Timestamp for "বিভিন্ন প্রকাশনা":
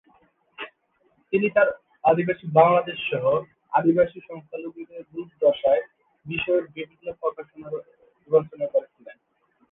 6.75-7.67